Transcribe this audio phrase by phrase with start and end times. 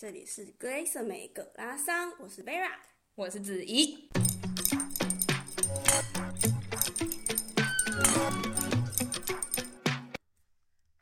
[0.00, 2.70] 这里是格蕾瑟美葛拉桑，我是 Vera，
[3.16, 4.08] 我是子怡。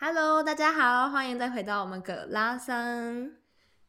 [0.00, 3.30] Hello，大家好，欢迎再回到我们葛拉桑。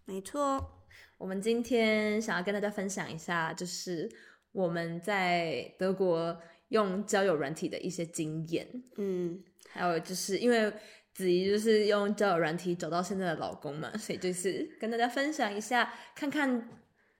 [0.05, 0.85] 没错，
[1.17, 4.07] 我们今天想要跟大家分享一下，就是
[4.51, 8.67] 我们在德国用交友软体的一些经验。
[8.97, 10.71] 嗯，还有就是因为。
[11.19, 16.69] 子怡就是用交友软体找到现在的老公嘛，所以就是跟大家分享一下，看看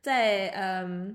[0.01, 1.13] 在嗯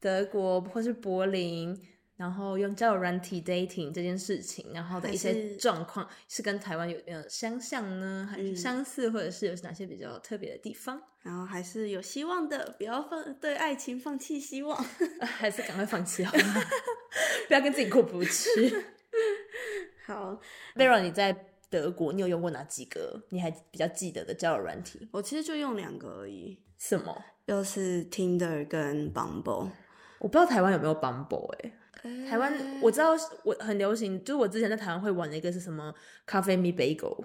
[0.00, 1.80] 德国或是柏林，
[2.16, 11.00] 然后用交友软体 dating 这件事情，然后的一些状况是，是跟台湾有没有相像呢，还是相似，或者是有哪些比较特别的地方？
[11.22, 14.76] 然后还是有希望的，不要放对爱情放弃希望，
[15.22, 16.42] 还是赶快放弃好了？
[17.46, 18.74] 不要跟自己过不去。
[20.06, 20.40] 好
[20.74, 21.52] ，Vera，你在。
[21.68, 23.22] 德国，你有用过哪几个？
[23.30, 25.08] 你还比较记得的交友软体？
[25.12, 26.58] 我其实就用两个而已。
[26.78, 27.24] 什么？
[27.46, 29.70] 又是 Tinder 跟 Bumble。
[30.18, 31.70] 我不知道台湾有没有 Bumble 哎、
[32.02, 32.10] 欸。
[32.10, 33.12] 欸、台湾我知道
[33.44, 35.94] 我很流行，就是我之前在台湾会玩的一个是什么
[36.26, 37.24] Coffee Me Bagel。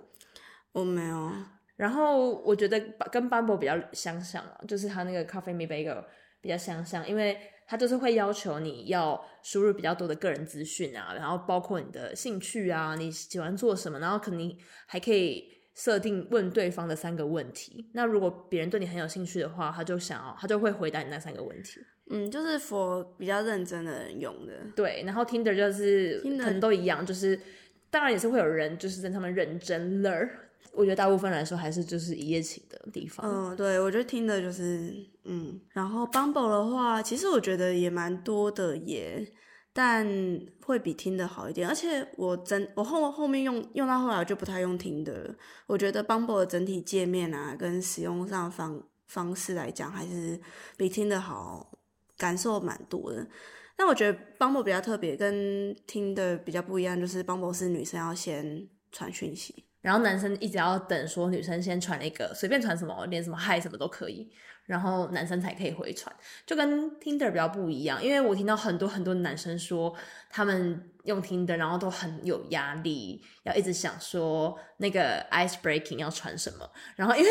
[0.72, 1.32] 我没有。
[1.76, 2.80] 然后我觉得
[3.12, 6.04] 跟 Bumble 比较相像啊，就是它那个 Coffee Me Bagel
[6.42, 7.38] 比较相像，因为。
[7.72, 17.90] 他就是会要求你要输入比较多的个人资讯啊，然后包括你的兴趣啊，你喜欢做什么，然后可能还可以设定问对方的三个问题。
[17.94, 21.80] 那如果别人对你很有兴趣的话，他就想要，他就会回答你那三个问题。
[22.10, 22.60] 嗯，就是
[23.18, 24.52] 比较认真的人用的。
[24.76, 27.40] 对，然后 Tinder 就是可能都一样，就是
[27.90, 30.28] 当然也是会有人就是在他们认真了。
[30.74, 33.26] 我觉得大部分来说还是就是一夜情的地方。
[33.26, 39.32] 嗯，对，我觉得听的就是嗯，然后 Bumble 的话，其实我觉得也蛮多的耶，
[39.74, 40.08] 但
[40.66, 41.68] 会比听的好一点。
[41.68, 45.36] 而且我真我后后面用用到后来就不太用听的，
[45.68, 50.40] 我觉得 Bumble 的整体界面啊，跟使用上方方式来讲，还是
[50.78, 51.72] 比听的好，
[52.18, 53.28] 感受蛮多的。
[53.76, 59.66] 但我觉得 Bumble 比较特别，跟听的比较不一样，就是 Bumble 是女生要先传讯息。
[59.82, 64.32] 然后男生一直要等，说女生先传那个随便传什么，连什么嗨什么都可以，
[64.66, 66.16] 然后男生才可以回传，
[66.46, 68.04] 就跟 Tinder 比较不一样。
[68.04, 69.94] 因为我听到很多很多男生说，
[70.30, 77.30] 他们用 Tinder，然后都很有压力，要一直想说那个 ice breaking 要传什么，然后因为。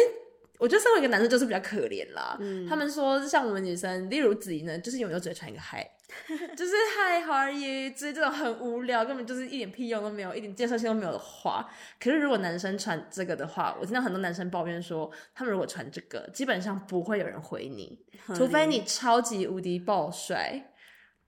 [0.61, 2.37] 我觉得身为一个男生就是比较可怜啦。
[2.38, 5.91] 嗯，他们说像我们女生，例如子怡呢，就是永远只会传一个嗨，
[6.56, 7.91] 就是 Hi，How are you？
[7.91, 11.69] 就是这种很无聊，根本就是一点屁用都没有，一点建设性都没有的话。
[11.98, 17.99] 可是如果男生传这个的话，我听到很多男生抱怨说，他们如果传这个，基本上不会有人回你，
[18.37, 20.72] 除非你超级无敌爆帅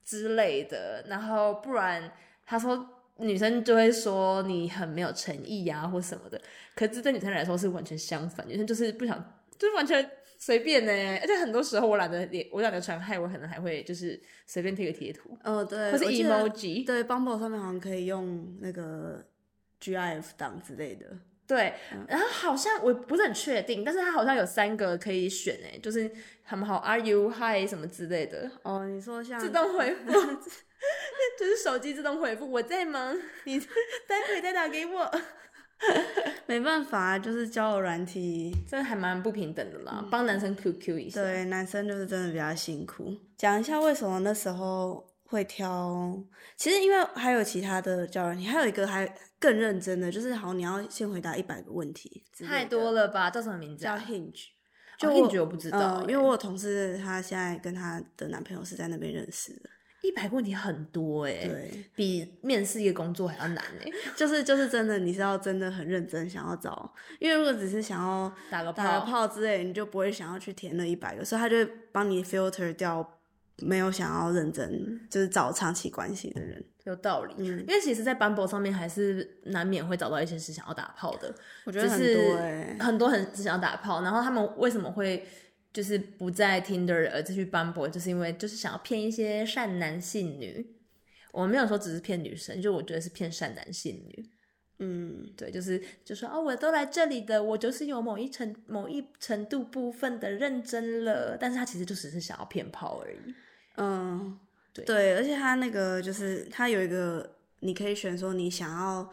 [0.04, 2.12] 之类的，然后不然
[2.44, 2.88] 他说。
[3.19, 6.41] 女生就会说你很没有诚意呀、啊，或什么的。
[6.75, 9.16] 可是对女生来说是完全相反，女生就是不想，
[9.59, 10.10] 就是完全
[10.44, 10.92] 随便呢。
[11.20, 15.38] 而且很多时候我懒得连，我懒得传嗨，我可能还会就是随便贴个贴图。
[15.44, 16.84] 哦，对，或是 emoji。
[16.84, 19.25] 对，Bumble 上面好像可以用那个
[19.80, 21.06] GIF 档之类的。
[21.47, 26.10] 对，嗯、然后好像我不是很确定，但是它好像有三个可以选诶，就是
[26.44, 28.50] 他们好 Are you hi 什么之类的。
[28.62, 30.12] 哦，你说像自动回复。
[31.38, 33.60] 就是手机自动回复，我在忙，你
[34.09, 35.09] 待会再打给我。
[36.47, 40.06] 没办法，就是交友软体，真的还蛮不平等的啦。
[40.10, 43.16] 帮、嗯、男生 QQ 一下，对，男生就是真的比较辛苦。
[43.37, 46.15] 讲一下为什么那时候会挑，
[46.56, 53.31] 其实因为还有其他的交友软体，还有一个还更认真的，就是好，你要先回答一百个问题，太多了吧？
[53.31, 53.97] 叫什么名字、啊？
[53.97, 54.48] 叫 Hinge。
[54.98, 59.71] 就、哦、Hinge 我不知道、欸呃，因为我有同事，她现在跟她的男朋友是在那边认识的。
[60.03, 73.19] 一百个问题很多哎、欸，对，比面试一个工作还要难哎、欸， 就是就是真的，你是要真的很认真想要找，因为如果只是想要打个打个炮之类，你就不会想要去填那一百个，所以他就会帮你 filter 掉
[73.59, 76.65] 没有想要认真就是找长期关系的人。
[76.84, 81.33] 有道理，嗯，因为其实，在 Bumble 上面还是难免会找到一些是想要打炮的，
[81.65, 85.25] 我觉得很多很多很只想要打炮，然后他们为什么会？
[85.72, 90.77] 就是不在 Tinder 而继续 Bumble，就是因为就是想要骗一些善男信女。
[91.33, 94.30] 我没有说只是骗女生，就我觉得是骗善男信女。
[94.80, 103.34] 嗯，对，就是就说哦，我都来这里的，我就是有某一程某一程度部分的认真了，但是他其实就只是想要骗炮而已。
[103.77, 104.39] 嗯，
[104.74, 109.10] 对对，而且他那个就是他有一个，你可以选说你想要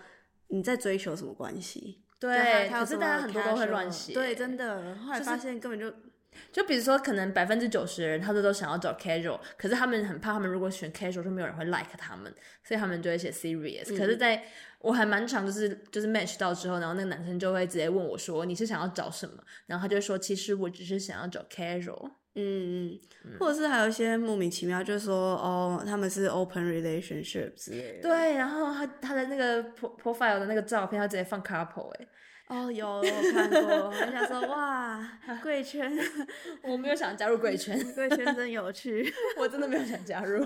[0.48, 2.02] 你在追求什么关系。
[2.20, 4.14] 对，可是大家很多都会乱写。
[4.14, 5.94] 对，真的，后来发现根本就。
[6.52, 12.34] 就比如说，可能百分之九十的人，他都都想要找 casual，可是他们很怕，他们如果选 casual，就没有人会 like 他们，
[12.64, 13.94] 所以他们就会写 serious。
[13.94, 14.44] 嗯、可是在
[14.80, 19.34] 我还蛮常，就是就是 match 到之后，然后那个男生就会直接问我说：“你是想要找什么？”
[19.68, 28.04] 然后他就说：“其实我只是想要找 casual。”嗯嗯，或者是还有一些莫名其妙，就是说哦，他们是 open relationship 之类的。
[28.04, 32.08] 对，然后他他的那个 profile 的那个照片，他直接放 couple 哎。
[32.50, 35.08] 哦，有我看过，我想说哇，
[35.44, 35.96] 贵圈，
[36.64, 39.08] 我没有想加入贵圈，贵圈真有趣，
[39.38, 40.44] 我真的没有想加入，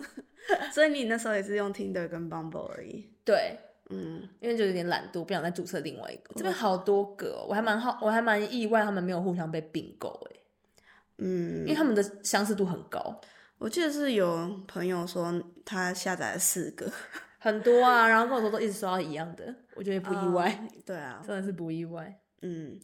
[0.73, 3.09] 所以你那时候也是用 Tinder 跟 Bumble 而已。
[3.23, 3.57] 对，
[3.89, 6.33] 嗯，因为就有点懒惰，不想再注册另外一个。
[6.35, 10.39] 这边好多个，哦，我还蛮好，我还蛮意外，他们没有互相被并购诶。
[11.19, 13.21] 嗯，因为他们的相似度很高。
[13.59, 16.91] 我记得是有朋友说他下载了四个。
[17.43, 20.49] 很多啊，然后跟我说都一直收到一样的，我觉得不意外。
[20.49, 22.17] Uh, 对啊，真的是不意外。
[22.41, 22.79] 嗯，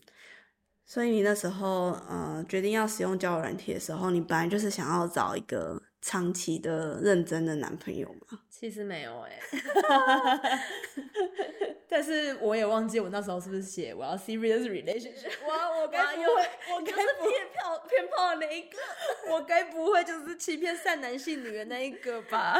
[0.86, 8.42] 所以你那时候呃决定要使用交友软体的时候，你本来就是想要找一个长期的、认真的男朋友吗？
[8.50, 10.60] 其实没有哎、欸，
[11.88, 15.48] 但是我也忘记我那时候是不是写我要 serious relationship。
[15.48, 16.28] 哇，我该不会，
[16.76, 18.78] 我该不会骗炮骗炮的那一个？
[19.32, 22.60] 我该不会就是欺骗善男信女的那一个吧？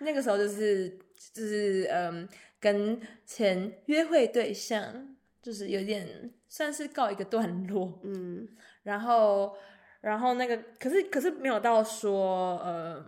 [0.00, 0.98] 那个时候就是
[1.32, 2.28] 就是嗯，
[2.60, 8.46] 跟前约会对象就是有点算是告一个段落，嗯，
[8.82, 9.56] 然后
[10.00, 13.04] 然后那个可是可是没有到说呃，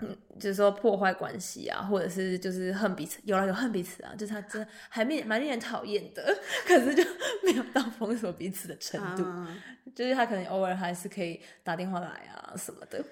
[0.00, 6.36] 嗯，就是说破坏关系啊，或者是就是恨彼此，有了有恨彼此啊，就是他真的还蛮蛮令人讨厌的，
[6.66, 7.02] 可是就
[7.44, 9.62] 没有到封锁彼此的程度，啊、
[9.94, 13.04] 就是他可能偶尔还是可以打电话来啊什么的。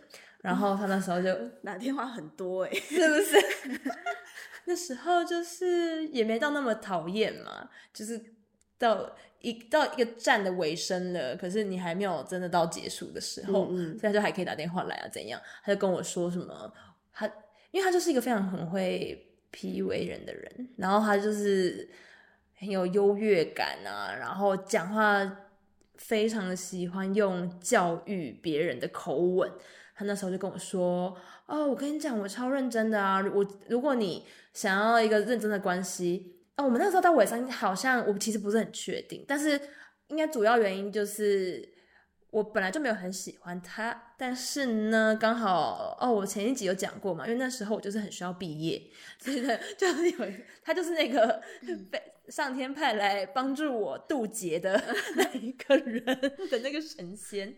[0.42, 1.32] 然后他那时候就
[1.64, 3.80] 打电话很多哎，是不是？
[4.66, 8.20] 那时候就是也没到那么讨厌嘛，就是
[8.78, 15.40] 到一到一个站的尾声了，可是你还没有真的到结束的时候，嗯嗯，所以他就还可以打电话来啊，怎样？
[15.64, 16.72] 他就跟我说什么，
[17.12, 17.26] 他
[17.72, 21.88] 因为他就是一个非常很会 PUA 人的人，然后他就是
[22.56, 25.38] 很有优越感啊，然后讲话
[25.96, 29.50] 非常的喜欢用教育别人的口吻。
[29.94, 31.16] 他那时候就跟我说
[31.46, 33.22] ：“哦，我跟你讲，我超认真的啊！
[33.34, 39.60] 我如果你想要一个认真的关系，啊、哦，我们那时候到尾声好像我其实不是很确定，但是
[40.08, 41.68] 应该主要原因就是
[42.30, 48.82] 我本来就没有很喜欢他，但是呢，刚好哦，我前一集有讲过嘛，因为那时候我就是很需要毕业，
[49.18, 50.18] 所以呢， 就是有
[50.62, 51.42] 他就是那个
[51.90, 54.82] 被上天派来帮助我渡劫的
[55.16, 56.04] 那一个人
[56.50, 57.54] 的那个神仙。”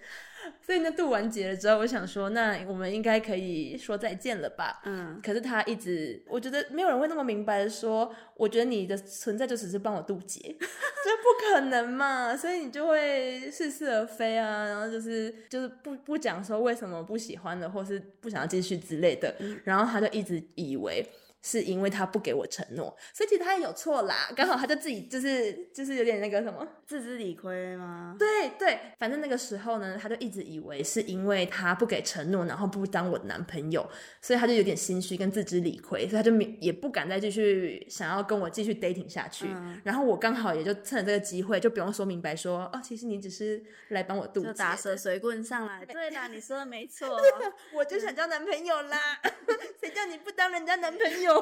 [0.61, 4.83] 所以呢，渡完劫了之后，我想说，那我们应该可以说再见了吧？
[4.85, 5.19] 嗯。
[5.23, 12.37] 可是他一直，我觉得没有人会那么明白的说，我觉得你的存在就只是帮我渡劫， 这不可能嘛？
[12.37, 19.35] 所以你就会似是而非啊，然后就是就是不不讲说为什么不喜欢的，或是不想要继续之类的。
[19.39, 19.59] 嗯。
[19.65, 21.07] 然后他就一直以为。
[21.47, 24.31] 是因为他不给我承诺，所以其实他也有错啦。
[24.35, 28.17] 刚好他就自己就是就是有点那个什么自知理亏吗？
[28.19, 33.87] 对对，反正那个时候呢，他就一直以为是因为他不给承诺，然后不当我的男朋友，
[34.23, 39.45] 所以他就有点心虚跟自知理亏，所以他就也不敢再继续想要跟我继续 dating 下去。
[39.51, 45.85] 嗯、然后我刚好也就趁着这个机会，就不用说明白说哦，其实你只是来帮我渡劫，打蛇随棍上来。
[45.93, 47.21] 对啦，你说的没错，
[47.75, 49.21] 我就想交男朋友啦，
[49.79, 51.34] 谁叫你不当人家男朋友？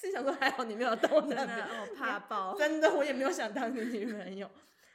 [0.00, 2.54] 是 想说还好你没有当我男朋友，我怕爆。
[2.56, 4.48] 真的，我也没有想当你女朋友。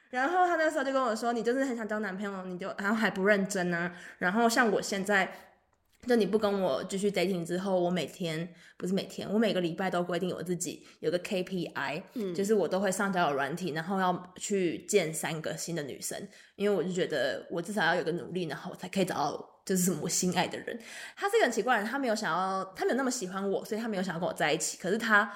[0.10, 5.32] 然后他那时候就跟我说：“你就是很想当男朋友，你就然后还不认真啊。”然后像我现在，
[6.08, 19.59] 就你不跟我继续 dating 之后，我每天不是每天，我每个礼拜都规定我自己有个 KPI，嗯，就是我都会上交友软体，然后要去见三个新的女生，因为我就觉得我至少要有个努力，然后我才可以找到。
[19.70, 20.80] 就是什么我心爱的人，
[21.16, 24.80] 他是一个很奇怪的人，他没有想要，他没有那么喜欢我，所以他没有想要跟我在一起。
[24.80, 25.32] 可是他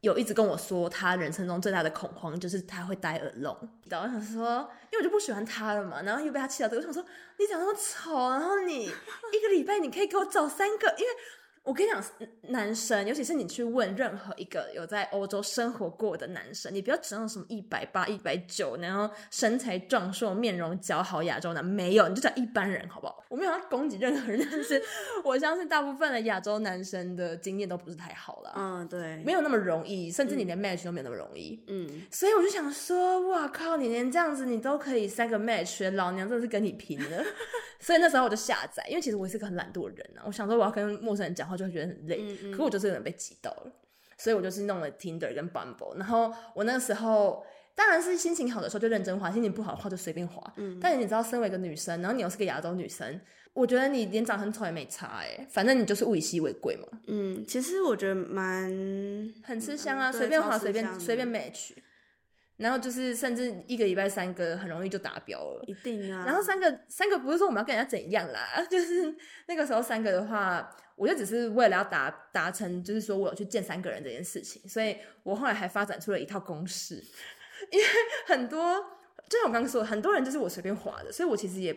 [0.00, 3.54] 有一直跟我说，他人生中最大的恐慌就是他会戴耳聋。
[3.90, 7.04] 然后我想说，因为我就不喜欢他了嘛，然后又被他气到这，我想说
[7.38, 11.10] 你长那么丑，然后你一个礼拜你可以给我找三个，因为。
[11.66, 12.00] 我跟你讲，
[12.42, 23.24] 男生，尤其是你去问任何一个有在欧洲生活过的男生，你不要指望什么一百八、一百九，然后身材壮硕、面容姣好亚洲男，没有，你就找一般人，好不好？
[23.28, 24.80] 我没有要攻击任何人， 但是
[25.24, 28.52] 我相信大部分的亚洲男生的经验都不是太好了。
[28.54, 31.60] 嗯，对，没有那么容易，甚至你连 match 都没有那么容易。
[31.66, 37.24] 嗯，所以我就想说，哇靠，你连这样子你都可以三个 match，老娘真的是跟你拼了。
[37.86, 41.56] 所以那时候我就下载，因为其实我是个很懒惰的人啊，我想说我要跟陌生人讲话。
[41.56, 43.72] 就会觉得很累，嗯嗯，可我就是有点被挤到了，
[44.18, 50.52] 所以我就是弄了 Tinder 跟 Bumble，然后我那个时候当然是心情好的时候就认真滑，心情不好的话就随便滑。
[50.56, 53.18] 嗯，但是你知道，身为一个女生，然后你又是个亚洲女生，
[53.54, 56.86] 我觉得你脸长很丑也没差哎，反正你就是物以稀为贵嘛。
[57.06, 58.68] 嗯，其实我觉得蛮
[59.42, 61.70] 很吃香啊，随、嗯、便滑随便随便 match。
[62.56, 66.24] 然后就是，甚至一个礼拜三个很容易就达标了，一定啊。
[66.26, 69.14] 然后三个三个不是说我们要跟人家怎样啦， 就是
[69.46, 76.94] 那个时候三个的话，我就只是为了要达达成，就是说我有去见三个人这件事情，所以我后来还发展出了一套公式，
[77.70, 77.84] 因为
[78.26, 78.74] 很多
[79.28, 81.74] 就像我刚刚说，很多人就是我随便划的，所以我其实也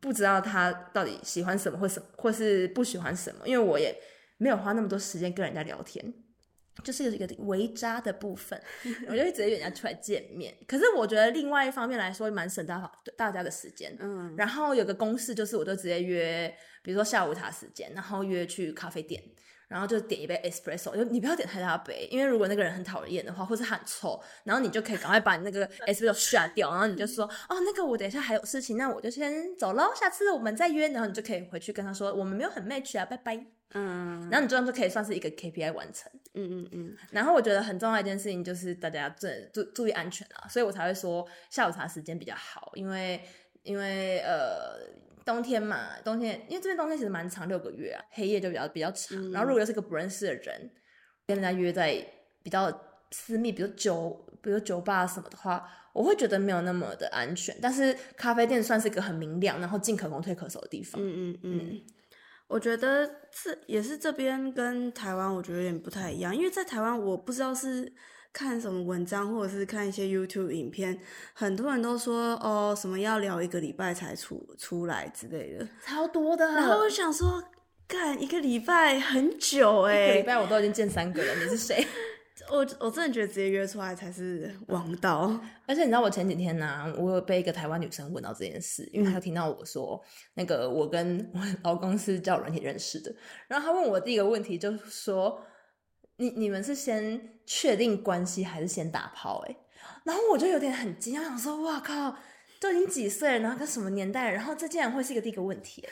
[0.00, 3.96] 不知道他到底喜欢什么或什么或是不喜欢什么，因为我也
[4.38, 6.12] 没有花那么多时间跟人家聊天。
[6.84, 8.60] 就是有一个微渣的部分，
[9.08, 10.54] 我就会直接约人家出来见面。
[10.66, 13.96] 可是我觉得另外一方面来说，蛮省大大家的时间。
[14.00, 19.22] 嗯，然后有个公式就是，我就直接约，比如说下午茶时间，然后约去咖啡店，
[19.66, 33.57] 然后就点一杯 espresso，就你不要点太大杯，因为如果那个人很讨厌的话，或是很臭，然后你就可以赶快把你那个 espresso 刷掉，然后你就说， 哦，那个我等一下还有事情，那我就先走喽，下次我们再约，然后你就可以回去跟他说，我们没有很 match 啊，拜拜。
[33.74, 36.10] 嗯，然后你这样就可以算是一个 KPI 完成。
[36.34, 36.96] 嗯嗯嗯。
[37.10, 43.20] 然后我觉得很重要一件事情就是大家注注注意安全啊，所以我才会说下午茶时间比较好，因为
[43.64, 44.78] 因为呃
[45.24, 49.18] 冬天嘛，冬天因为这边冬天其实蛮长，六个月啊，黑夜就比较比较长。
[49.18, 50.70] 嗯、然后如果又是个不认识的人，
[51.26, 52.02] 跟人家约在
[52.42, 52.72] 比较
[53.10, 57.54] 私密，比如酒，比如酒吧什么的话，我会觉得没有那么的安全。
[57.60, 60.98] 但是咖啡店算是一个很明亮，然后进可攻退可守的地方。
[61.02, 61.58] 嗯嗯嗯。
[61.58, 61.82] 嗯
[62.48, 66.34] 我觉得这也是这边跟台湾，我觉得有点不太一样。
[66.34, 67.92] 因为在台湾，我不知道是
[68.32, 70.98] 看什么文章，或者是看一些 YouTube 影片，
[71.34, 76.46] 很多人都说哦，什么要聊一个礼拜才出出来之类的，超多的。
[76.52, 77.44] 然后我想说，
[77.86, 81.86] 干一个礼拜很久哎、欸，一个礼拜我都已经见三个了，你是谁？
[82.50, 90.02] 我我真的觉得直接约出来才是王道，而且你知道我前几天呢、啊，我有被一个台湾女生问到这件事，因为她听到我说
[90.34, 93.14] 那个我跟我老公是交友软体认识的，
[93.48, 95.42] 然后她问我第一个问题就是说，
[96.16, 99.44] 你你们是先确定关系还是先打炮？
[99.46, 99.54] 哎，
[100.04, 102.16] 然后我就有点很惊讶，想说哇靠，
[102.60, 105.86] 都已经几岁了，然后跟什么年代，然后这竟然会是一个第一个问题，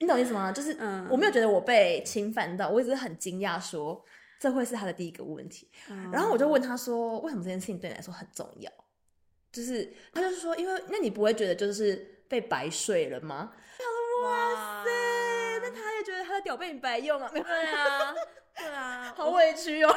[0.00, 0.52] 你懂意思吗？
[0.52, 4.04] 就是嗯，我没有觉得我被侵犯到，我一直很惊讶说。
[4.44, 8.70] 这会是他的第一个问题，嗯、然后我就问他说：“为什么这件事情对你来说很重要？”
[9.50, 11.96] 就是他就是说：“因为那你不会觉得就是
[12.28, 14.90] 被白睡了吗？”他说：“哇塞，
[15.62, 18.14] 那他也觉得他的屌被你白用啊？”对啊，
[18.54, 19.90] 对啊， 好委屈哦。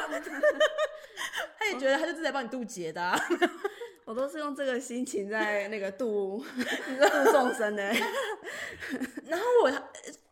[1.58, 3.20] 他也觉得他就是在帮你渡劫的、啊，
[4.06, 7.82] 我都是用这个心情在那个度度众生的。
[9.26, 9.70] 然后我，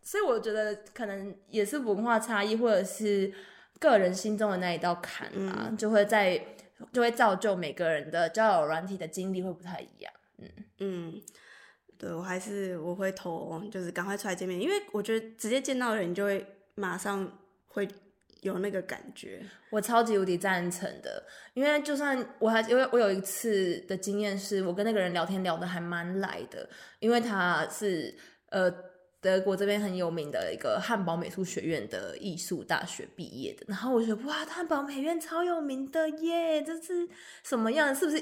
[0.02, 3.30] 所以我觉得可能也是文化差异，或者是。
[3.78, 6.40] 个人心中的那一道坎啊，嗯、就会在
[6.92, 10.12] 就会造就每个人的交友软体的经历会不太一样。
[10.38, 11.22] 嗯嗯，
[11.98, 17.30] 对我还是我会投，就是赶快出来见面，因为我觉得直接见到人，你就会马上
[17.66, 17.86] 会
[18.40, 19.42] 有那个感觉。
[19.70, 21.22] 我超级无敌赞成的，
[21.54, 26.68] 因为就算我还因为我有一次的经验，是我跟那个人聊天聊得还蛮来的，
[26.98, 28.14] 因为他是
[28.50, 28.72] 呃。
[29.26, 37.08] 德国这边很有名的一个汉堡美术学院的艺术大学毕业的，然后我觉得哇，汉堡美院超有名的耶，这是
[37.42, 37.94] 什么样？
[37.94, 38.20] 是不是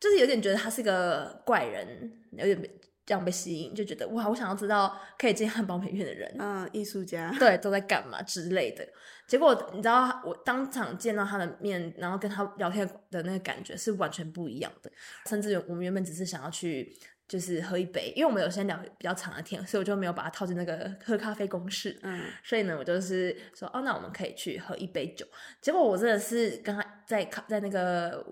[0.00, 2.60] 就是有点觉得他是个怪人，有点
[3.06, 8.86] 这样被吸引，就觉得哇，我想要知道可以进汉堡美院的人，嗯，艺术家，对，都在干嘛之类的。
[9.26, 14.90] 结果你知道，我当场见到他的面，然后跟他聊天的那个感觉是完全不一样的，
[15.26, 16.96] 甚至我们原本只是想要去。
[17.30, 21.96] 就是喝一杯，因为我们有先聊比较长的天，所以我就没有把它套进那个喝咖啡公式。
[22.02, 25.24] 嗯，所以呢，我就是说，哦，那我们可以去喝一杯酒。
[25.60, 28.26] 结果我真的是跟他在在那个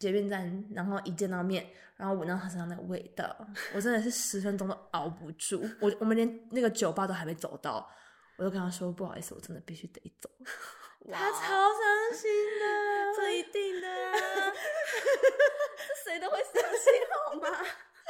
[0.00, 1.64] 捷运站，然后一见到面，
[1.96, 3.24] 然后闻到他身上那个味道，
[3.72, 5.64] 我真的是十分钟都熬不住。
[5.78, 7.88] 我我们连那个酒吧都还没走到，
[8.36, 10.28] 我就跟他说不好意思，我真的必须得走。
[11.12, 12.28] 他超伤心
[12.58, 14.12] 的， 这一定的啊，
[16.04, 17.46] 这谁都会伤心好吗？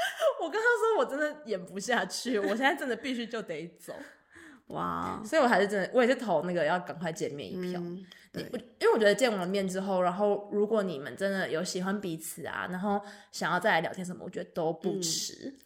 [0.42, 3.94] 我跟他说，我真的演不下去，我现在真的必须就得走，
[4.68, 5.22] 哇！
[5.24, 7.80] 所以我还是真的，我也是投那个要赶快见面一票。
[7.80, 8.42] 嗯、对，
[8.78, 13.00] 因为我觉得见完面之后，然后如果你们真的有喜欢彼此啊，然后
[13.32, 15.48] 想要再来聊天什么，我觉得都不迟。
[15.48, 15.58] 嗯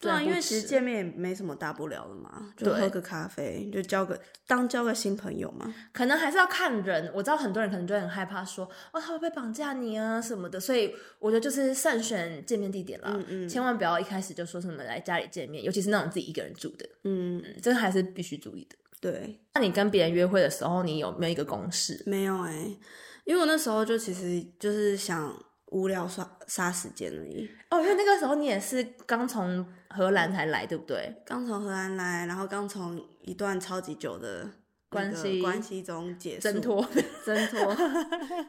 [0.00, 5.72] 对啊，因为其实见面也没什么大不了的嘛，就喝个咖啡，就交个当交个新朋友嘛。
[5.92, 18.76] 可能还是要看人，我知道很多人可能就会很害怕说，哦，他会不会绑架你啊什么的，所以我觉得就是慎选见面地点啦，嗯嗯，千万不要一开始就说什么来家里见面，尤其是那种自己一个人住的，嗯，嗯，这个还是必须注意的。
[19.00, 22.02] 对，那你跟别人约会的时候，你有没有一个公式？
[22.04, 22.78] 没有哎、欸，
[23.24, 25.34] 因为我那时候就其实就是想。
[25.74, 27.50] 无聊刷杀时间而已。
[27.68, 31.12] 哦，因为那个时候你也是刚从荷兰才来，对不对？
[31.26, 34.48] 刚从荷兰来，然后刚从一段超级久的
[34.88, 36.88] 关系关系中结束，挣脱，
[37.26, 37.76] 挣脱。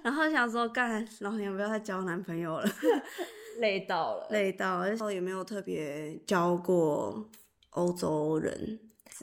[0.03, 2.69] 然后想说，干，老娘不要再交男朋友了，
[3.57, 4.89] 累到了，累到了。
[4.89, 7.27] 然后也没有特别交过
[7.71, 8.79] 欧洲人。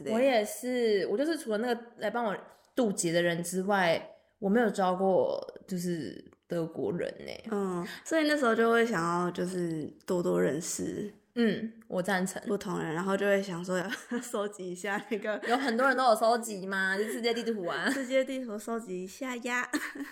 [0.07, 2.37] 我也是，我就是除了那个来帮我
[2.75, 7.33] 渡劫的人之外，我没有交过就是德国人呢。
[7.51, 11.11] 嗯，所以那时候就会想要就是多多认识。
[11.35, 13.91] 嗯，我赞成不同人，然后就会想说要
[14.21, 16.95] 收集一下那个，有很多人都有收集吗？
[16.99, 19.67] 就世界地图啊，世界地图收集一下呀。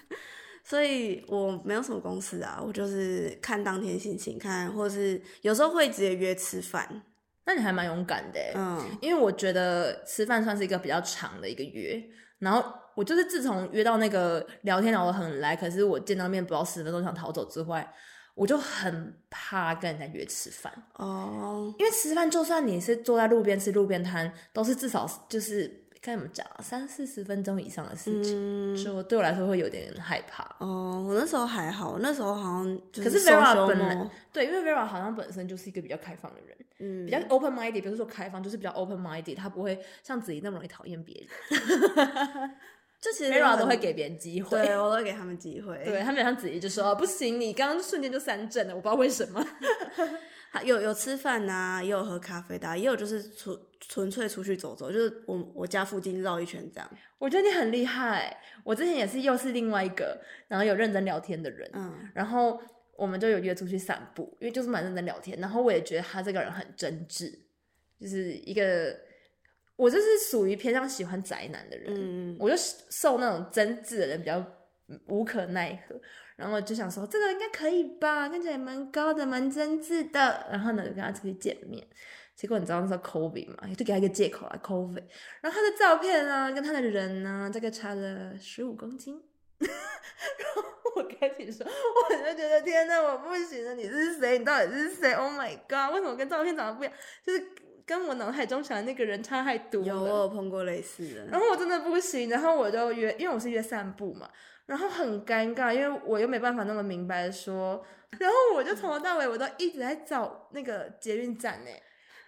[0.65, 7.03] 所以我没有什么公司啊，我就是看当天心情看，或是有时候会直接约吃饭。
[7.45, 12.01] 那你还蛮勇敢的，嗯，因为我觉得吃饭算是一个比较长的一个约，
[12.41, 17.95] 然后我就是自从约到那个聊天聊得很来，可是我见到面不到十分钟想逃走之外，
[18.35, 25.80] 我就很怕跟人家约吃饭哦，因为吃饭就算你是坐在路边吃路边摊，都是至少就是。
[26.03, 26.47] 该怎么讲？
[26.63, 30.45] 三四十分钟以上的事情，所以我对我来说会有点害怕。
[30.59, 41.29] 哦，我那时候还好，那时候好像就可是 Vera 本来对，因为 Vera 好像本身就是一个比较开放的人，嗯，比较 open minded，不是说开放，就是比较 open minded，他不会像子怡那么容易讨厌别人。
[43.01, 45.83] 就其实 Vera 都会给别人机会，对我都会给他们机会。
[45.85, 49.43] 对他们像子怡就说不行，你刚刚瞬间就三振了，我不知道为什么。
[50.65, 56.91] 有有吃饭呐、啊，也有喝咖啡的、啊，也有就是纯纯粹出去走走，就是我我家附近绕一圈这样。
[57.19, 62.61] 我觉得你很厉害，我之前也是又是另外一个，然后有认真聊天的人，嗯，然后
[62.97, 67.33] 我们就有约出去散步，因为就是蛮认真聊天，然后我也觉得他这个人很真挚，
[68.01, 68.99] 就是一个
[69.77, 74.45] 我就是属于偏向喜欢宅男的人，嗯，我就受那种真挚的人比较
[75.07, 75.95] 无可奈何。
[76.41, 80.47] 然后我就想说，这个应该可以吧，看起来蛮高的，蛮真挚的。
[80.51, 81.87] 然后呢，就跟他出去见面。
[82.35, 85.05] 结果你知道那时候 COVID 嘛，就给他一个借口啊 COVID。
[85.43, 89.23] 然后他的照片啊，跟他的人呢，大概差了十五公斤。
[89.61, 89.69] 然
[90.55, 90.65] 后
[90.97, 94.39] 我开始说，我就觉得天哪，我不行了，你是谁？
[94.39, 96.95] 你到底是谁？Oh my god，为什么跟照片长得不一样？
[97.23, 97.47] 就是
[97.91, 99.87] 跟我脑海中想的那个人差太多了。
[99.89, 101.27] 有，我有碰过类似的。
[101.27, 104.31] 然后我真的不行，然后我就约，因为我是约散步嘛。
[104.67, 107.85] 然后很尴尬，因为我又没办法那么明白的说，
[108.21, 111.71] 然后我就从头到尾我都一直在找那个捷运站呢，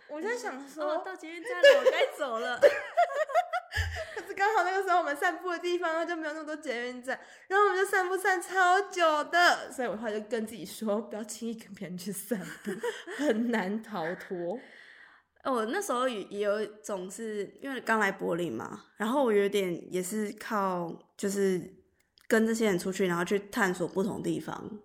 [0.09, 2.59] 我在想说、哦、到捷运站了，我该走了。
[4.17, 12.73] 可是刚好那个时候我们散步的地方就没有那么多捷运站，然后我们就散步散超久的，所以我后来就跟自己说，不要轻易跟别人去散步，
[13.17, 14.59] 很难逃脱。
[15.51, 21.81] 我那时候也也有一种是因为刚来柏林嘛，然后我有点也是靠就是。
[22.29, 24.81] 跟这些人出去，然后去探索不同地方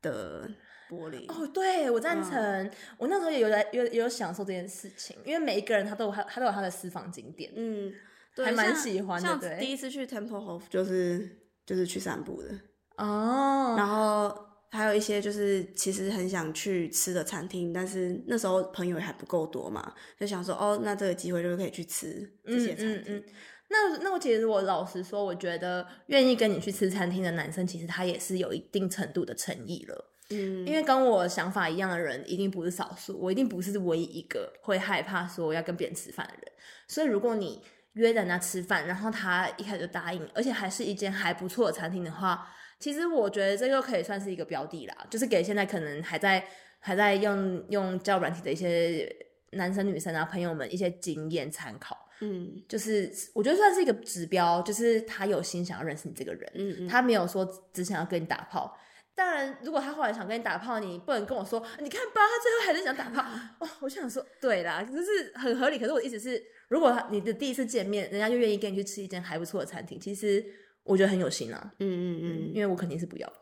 [0.00, 0.48] 的
[0.88, 1.28] 柏林。
[1.28, 2.32] 哦，对，我赞成。
[2.32, 7.92] 嗯、我那时候也有在有也有享受这件事情，因为每一个人他都有他他都有他的私房景点，嗯，
[8.36, 9.26] 对，还蛮喜欢的。
[9.26, 11.28] 像第一次去 Tempelhof 就是
[11.66, 12.50] 就是去散步的
[12.96, 14.32] 哦，然后
[14.74, 22.86] 还有一些就是其实很想去吃的餐厅，但是那时候朋友还不够多嘛，就想说哦，那这个机会就可以去吃这些餐厅。
[22.86, 23.24] 嗯嗯嗯
[23.68, 30.10] 那那我其实我老实说，我觉得愿意跟你去吃餐厅的男生，其实他也是有一定程度的诚意了。
[30.30, 36.52] 嗯，因为跟我想法一样的人，一定不是少数，我一定不是唯一一个会害怕说要跟别人吃饭的人。
[36.86, 37.62] 所以如果你
[37.94, 42.48] 约人家吃饭，然后他一开始就答应，而且还是一间还不错的餐厅的话，
[42.84, 46.46] 其实我觉得这个可以算是一个标的啦，就是给现在可能还在
[46.78, 49.10] 还在用用交友软体的一些
[49.52, 51.96] 男生女生啊朋友们一些经验参考。
[52.20, 57.42] 嗯，就是我觉得算是一个指标，就是他有心想要认识你这个人，嗯嗯，他没有说
[57.72, 58.76] 只想要跟你打炮。
[59.14, 63.22] 当然，如果他后来想跟你打炮，你不能跟我说，你看吧，他最后还是想打炮。
[63.64, 65.78] 哦，我就想说，对啦，就是很合理。
[65.78, 70.44] 可是我的意思是，如果你的第一次见面，人家就愿意跟你去吃一间还不错的餐厅，其实
[70.84, 71.72] 我觉得很有心啊。
[71.80, 73.32] 嗯嗯嗯，因为我肯定是不要，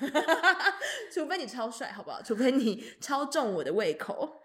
[1.12, 2.22] 除非你超帅，好不好？
[2.22, 4.40] 除非你超重我的胃口。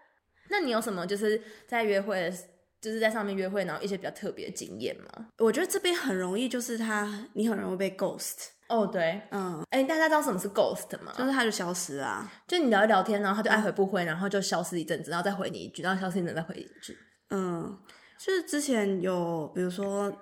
[0.50, 2.36] 那你有什么就是在约会的？
[2.80, 5.26] 就是在上面约会，然后一些比较特别的经验吗。
[5.38, 8.50] 我觉得这边很容易，就是他，你很容易被 ghost。
[8.68, 11.12] 哦，对，嗯，哎，大家知道什么是 ghost 吗？
[11.18, 16.96] 就是他就消失啊，就你聊一聊天，然后他就爱回不回，然后就消失一阵子，然后再回你一句，然后消失一阵再回一句。
[17.30, 17.76] 嗯，
[18.16, 20.16] 就是之前有，比如说。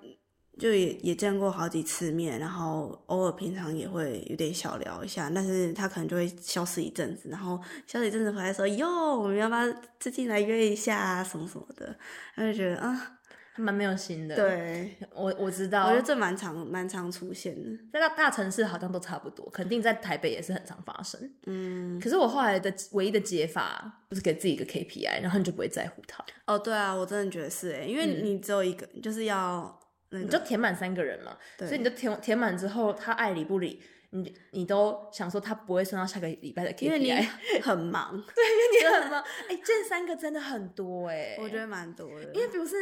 [0.58, 8.88] 就也也见过好几次面，然后偶尔平常也会有点小聊一下，但是他可能就会消失一阵子，然后消失一阵子回来说：“哟，
[9.18, 9.60] 我们要不要
[10.00, 11.22] 最近来约一下啊？
[11.22, 11.94] 什么什么的？”
[12.34, 13.18] 他就觉得啊，
[13.56, 14.34] 蛮没有心的。
[14.34, 21.20] 对，我我知道，我觉得这蛮常蛮常出现的，在大大城市好像都差不多，肯定在台北也是很常发生。
[21.46, 26.24] 嗯，可是我后来的唯一的解法就是给自己一个 KPI，然后你就不会在乎他。
[26.46, 29.78] 哦，对啊，我真的觉得是哎，因为你只有一个，嗯、就是要、
[30.10, 33.82] 那个、你就填满三个人嘛，所以你就填填满之后，他爱理不理。
[34.10, 39.20] 你你都想说他不会算到下个礼拜的 KPI，因为你很忙， 对，因为你很忙。
[39.50, 42.32] 哎，这三个真的很多哎，我觉得蛮多的。
[42.32, 42.76] 因为不是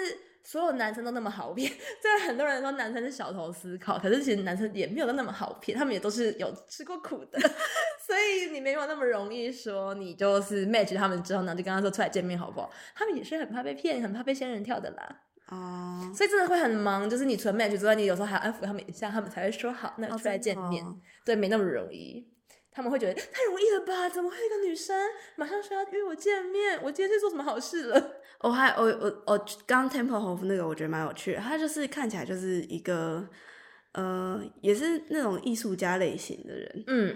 [0.44, 7.40] 所有男生都那么好骗， 虽然很多人说男生是小头思考，可是其实男生也没有那么好骗，他们也都是有吃过苦的，
[8.06, 12.70] 所以你没有那么容易说你就是 match 他们之后呢，就跟他说出来见面好不好？
[12.94, 15.22] 他们也是很怕被骗，很怕被仙人跳的啦。
[15.50, 20.82] 哦，uh, 所以真的会很忙，就是你除了 match 之外，你有时候还要安抚他们一下，他们才会说好，那出来见面。
[20.82, 22.26] Oh, 对，没那么容易，
[22.72, 24.08] 他们会觉得太容易了吧？
[24.08, 24.96] 怎么会一个女生
[25.36, 26.80] 马上说要约我见面？
[26.82, 28.12] 我今天去做什么好事了？
[28.40, 33.28] 我还我我我刚 Tempelhof 那个，我觉得蛮有趣的，他就是看起来就是一个
[33.92, 37.14] 呃，也是那种艺术家类型的人，嗯，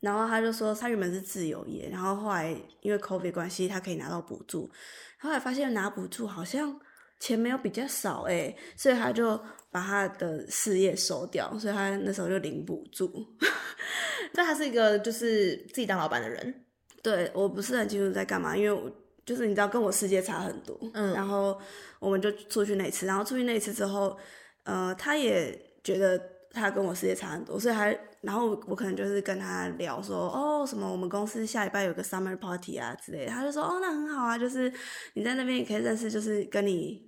[0.00, 2.50] 然后他就说他原本是自由业，然后后来
[2.80, 4.70] 因为 COVID 关系，他可以拿到补助，
[5.18, 6.80] 后来发现拿补助好像。
[7.18, 9.38] 钱没有比较少哎，所以他就
[9.70, 13.26] 把他的事业收掉，所以他那时候就领补助。
[14.32, 16.64] 但他是一个就是自己当老板的人。
[17.02, 18.90] 对，我不是很清楚在干嘛，因为我
[19.24, 20.78] 就是你知道跟我世界差很多。
[20.94, 21.58] 嗯，然后
[21.98, 24.16] 我们就出去那一次，然后出去那一次之后，
[24.64, 34.70] 呃，他也觉得他跟我世界差很多，所以还然后我可能就是跟他聊说，哦，什么我们公司下礼拜有个 summer party 啊之类的，他就说，哦，那很好啊，就是
[35.14, 37.07] 你在那边也可以认识，就是跟你。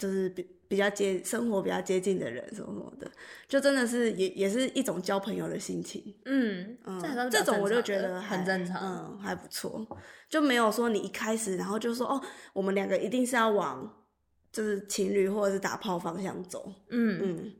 [0.00, 3.10] 就是比比较接生活比较接近的人什么什么的，
[3.46, 6.02] 就真的是也也是一种交朋友的心情。
[6.24, 6.98] 嗯嗯，
[7.30, 9.86] 这，这种我就觉得很正常，嗯，还不错，
[10.26, 12.22] 就没有说你一开始然后就说哦，
[12.54, 14.06] 我们两个一定是要往
[14.50, 16.72] 就是情侣或者是打炮方向走。
[16.88, 17.52] 嗯嗯，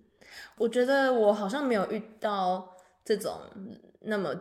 [0.56, 2.74] 我觉得我好像没有遇到
[3.04, 3.38] 这种
[4.00, 4.34] 那么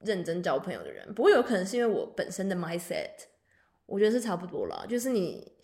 [0.00, 3.12] 认真交朋友的人，不过有可能是因为我本身的 mindset，
[3.86, 5.55] 我觉得是差不多了，就是你。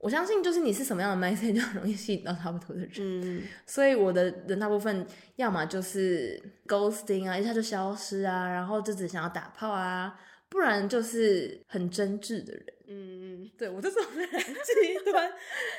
[0.00, 2.90] 我相信，就是你是什么样的 mindset， 就很容易吸引到差不多的人。
[3.00, 5.04] 嗯，所以我的人大部分，
[5.36, 12.64] 要么就是 ghosting 啊，一下就消失啊，然后就只想要打炮啊，不然就是很真挚的人。
[12.90, 15.30] 嗯嗯，对，我就是很极端，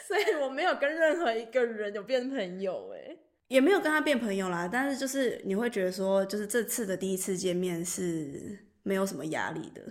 [0.08, 4.70] 所以我没有跟任何一个人有变朋友，哎，也没有跟他变朋友啦。
[4.72, 9.82] 但是就是你会觉得说，就是这次的第一次见面是没有什么压力的。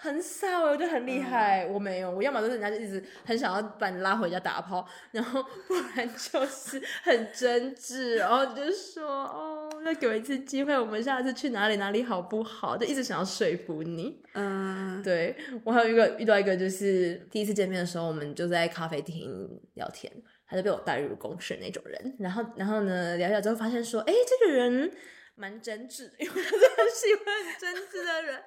[0.00, 1.64] 很少，我觉得很厉害。
[1.64, 12.76] 嗯、我没有，我要么就是人家就一直很想要把你拉回家打炮，然后不然就是很真挚，然后就说哦，要给我一次机会，我们下次去哪里哪里好不好？
[12.76, 14.22] 就一直想要说服你。
[14.34, 20.12] 嗯，对，我还有一个遇到一个，就是第一次见面的时候，我们就在咖啡厅聊天，
[20.46, 22.14] 他就被我带入公式那种人。
[22.20, 24.92] 然后，然后呢，聊聊之后发现说，哎，这个人
[25.38, 27.24] 蛮真挚，因为我是很喜欢
[27.58, 28.42] 真挚的人。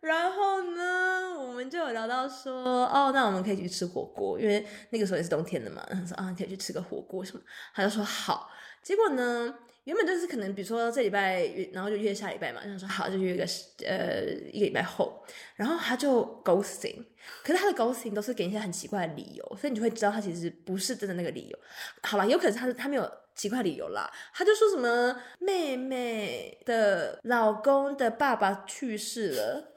[0.00, 5.84] 然后呢，我们就有聊到说，哦，那我们可以去吃火锅，因为那个时候也是冬天的嘛。
[5.88, 7.42] 他说啊，可以去吃个火锅什么，
[7.74, 8.50] 他就说好。
[8.82, 12.62] 结果呢，原本就是可能，比如说这礼拜，然后就约下礼拜嘛。
[12.62, 13.44] 想说好，就约个
[13.86, 15.24] 呃一个礼拜后。
[15.56, 17.04] 然后他就 ghosting，
[17.42, 21.58] 可是他的 ghosting 都是给一些很奇怪的理由，所以你就会知道他其实不是真的那个理由。
[22.02, 29.68] 好了，有可能是他他没有奇怪理由啦，他就说什么妹妹的老公的爸爸去世了。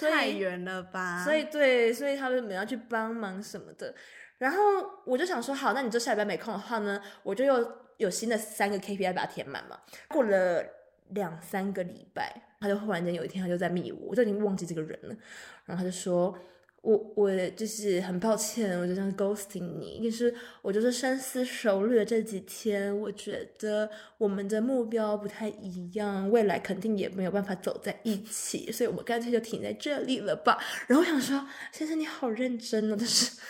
[0.00, 1.22] 太远了吧？
[1.24, 3.94] 所以对，所以他们要去帮忙什么的。
[4.38, 4.58] 然后
[5.04, 7.54] 我就想说，好，那你这下礼拜没空的话呢，我就又
[7.96, 9.78] 有新的三个 KPI 把它填满嘛。
[10.08, 10.64] 过了
[11.10, 15.16] 两三个礼拜，他就忽然间有一天，他就在密我，我就已经忘记这个人了。
[15.64, 16.36] 然后他就说。
[16.84, 20.02] 我我就是很抱歉，我就这样 ghosting 你。
[20.02, 30.58] 就是我就是深思熟虑这几天，我觉得我们的目标不太一样，未来肯定也没有办法走在一起，所以我干脆就停在这里了吧。
[30.86, 33.40] 然后我想说，先生你好认真哦，但是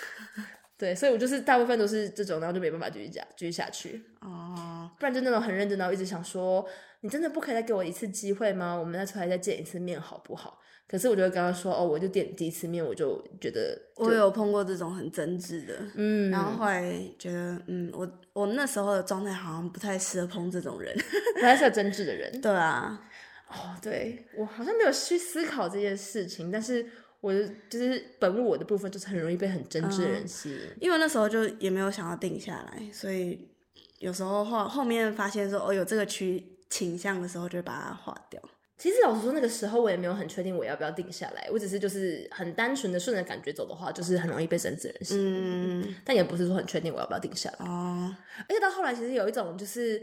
[0.76, 4.02] 对，所以我就是大部分都是这种，然后就没办法继续讲继续下去。
[4.20, 6.66] 哦，不然就那种很认真，然后一直想说，
[7.00, 8.74] 你真的不可以再给我一次机会吗？
[8.74, 10.60] 我们再出来再见一次面好不好？
[10.86, 20.94] 可是我就会跟他说，哦，我就点第一次面，我就觉得就我有碰过这种很真挚的，嗯，然后后来觉得，嗯，我我那时候的状态好像不太适合碰这种人，
[21.34, 23.00] 不太适合真挚的人，对啊，
[23.48, 26.84] 哦，对，我好像没有去思考这件事情，但是
[27.24, 27.32] 我
[27.70, 33.48] 就是本我的部分就是很容易被很真挚的人吸引，嗯，因为那时候就也没有想要定下来，所以
[33.98, 38.38] 有时候后后面发现说，哦，有这个趋倾向的时候，就把它划掉。
[38.76, 45.80] 其实老实说，那个时候我也没有很确定我要不要定下来，我只是就是很单纯的顺着感觉走的话，就是很容易被真挚人吸引。
[45.80, 47.66] 嗯，但也不是说很确定我要不要定下来。
[47.66, 50.02] 哦，而且到后来其实有一种就是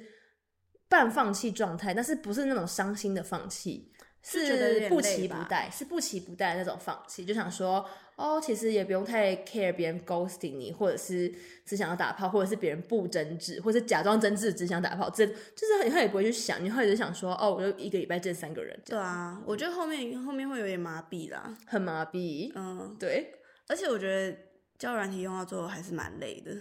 [0.90, 3.92] 半放弃状态，但是不是那种伤心的放弃。
[4.24, 7.84] 是不期不待，是不期不待的那种放弃，就想说
[8.16, 11.34] 哦，其实也不用太 care 别人 ghosting 你，或者是
[11.66, 18.80] 只想要打炮，或者是别人不真挚，或者是假装真挚只想打炮，这就是他也不会去想，你会只想说哦，我就一个礼拜见三个人。
[18.86, 22.52] 对啊，我觉得后面后面会有点麻痹啦，很麻痹。
[22.54, 23.34] 嗯，对，
[23.68, 24.38] 而且我觉得
[24.78, 26.52] 教软体用到最后还是蛮累的，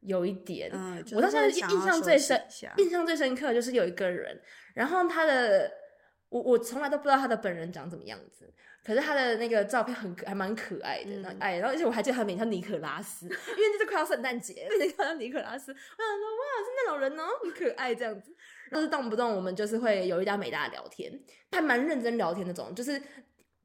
[0.00, 0.70] 有一点。
[0.70, 2.38] 嗯，我到现在印象最深，
[2.76, 4.38] 印象最深刻就是有一个人，
[4.74, 5.72] 然后他的。
[6.28, 8.52] 我我从来都不知道他的本人长怎么样子，
[8.84, 18.34] 可是他的那个照片很还蛮可爱的，哎、然后而且我还记得他名叫尼可拉斯，因为这是快要圣诞节，那个叫尼可拉斯，我想说哇是那种人哦，很可爱这样子，
[18.70, 21.12] 但是动不动我们就是会有一搭没搭的聊天，
[21.52, 23.00] 还蛮认真聊天那种，就是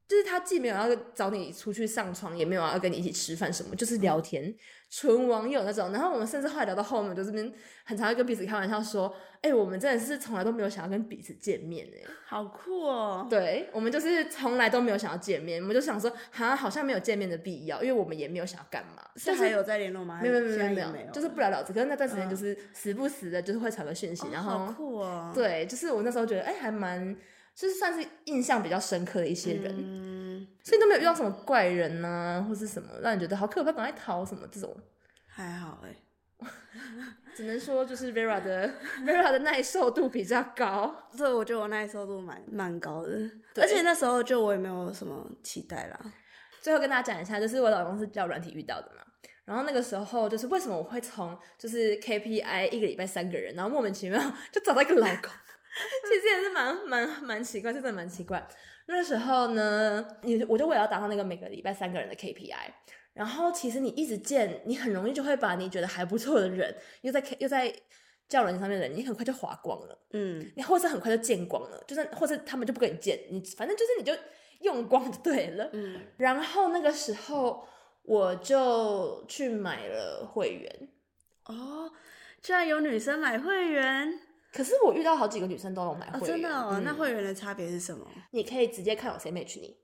[0.08, 4.54] 就是他既没有要找你出去上床，也没有要跟你一起吃饭什么，就是聊天。
[4.94, 7.50] 纯网友那种，然后我们甚至后来聊到后面，就是边
[7.82, 9.08] 很常会跟彼此开玩笑说
[9.40, 19.02] ：“哎、欸，我们真的是从来都没有想要跟彼此见面哎，好酷哦！”对，我们就是从来都没有想要见面，我们就想说，好，好像没有见面的必要，因为我们也没有想要干嘛。
[19.16, 20.20] 是还有在联络吗？
[20.20, 21.72] 没有没有没有没有，就是不了了之。
[21.72, 25.32] 可是那段时间就是时不时的，就是会传个讯息，嗯、然后好酷哦。
[25.34, 27.16] 对，就是我那时候觉得，哎、欸，还蛮，
[27.54, 29.74] 就是算是印象比较深刻的一些人。
[29.76, 34.74] 嗯，所以都没有遇到什么怪人呐、啊，或是什么让你觉得好可怕，赶快逃什么这种。
[35.26, 36.46] 还好哎、欸，
[37.34, 38.68] 只能说就是 Vera 的
[39.04, 43.10] Vera 的耐受度比较高，所以我觉得我耐受度蛮蛮高的。
[43.56, 46.00] 而且那时候就我也没有什么期待啦。
[46.60, 49.02] 最后跟大家讲一下，就是我老公是叫软体遇到的嘛。
[49.44, 54.20] 然后那个时候就是为什么我会从就是 KPI 一个礼拜三个人，然后莫名其妙
[54.52, 55.30] 就找到一个老公，
[56.08, 58.46] 其实也是蛮蛮蛮奇怪，真的蛮奇怪。
[58.86, 62.54] 那时候呢，你我就为了要达到那个每个礼拜三个人的 KPI。
[63.14, 67.70] 然后其实你一直见，你很容易就会把你觉得还不错的人，又在又在
[68.26, 74.14] 叫人上面的人，你很快就滑光了，嗯，你或者很快就见光了，就是或者他们就不跟你见，你反正就是你就
[74.60, 76.00] 用光就对了，嗯。
[76.16, 77.68] 然后那个时候
[78.02, 80.88] 我就去买了会员，
[81.44, 81.92] 哦，
[82.40, 84.18] 居然有女生买会员，
[84.52, 86.68] 可是我遇到好几个女生都有买会员，哦、真的哦？
[86.72, 88.06] 嗯、那会员的差别是什么？
[88.32, 89.76] 你可以直接看有谁 match 你，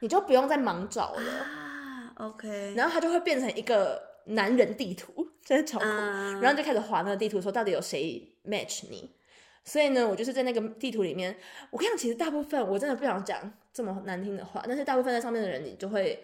[0.00, 1.22] 你就不用再盲找了。
[1.22, 9.10] 啊 OK，然后它就会变成一个男人地图， 在找，然后就开始划那个地图，说到底有谁 match 你。
[9.64, 11.34] 所以呢，我就是在那个地图里面，
[11.70, 16.22] 我跟你讲，其实大部分我真的不想讲这么难听的话，但是大部分在上面的人，你就会，